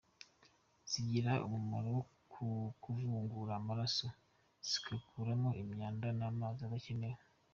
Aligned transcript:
zigira 0.91 1.31
umumaro 1.47 1.95
wo 2.31 2.53
kuyungura 2.81 3.53
amaraso 3.61 4.07
zigakuramo 4.67 5.49
imyanda 5.61 6.07
n’amazi 6.19 6.61
adakenewe 6.63 7.19